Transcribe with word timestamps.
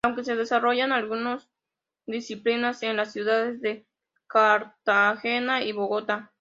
Aunque 0.03 0.23
se 0.23 0.35
desarrollaron 0.35 0.93
algunas 0.93 1.47
disciplinas 2.07 2.81
en 2.81 2.97
las 2.97 3.11
ciudades 3.11 3.61
de 3.61 3.85
Cartagena 4.27 5.61
y 5.63 5.73
Bogotá. 5.73 6.29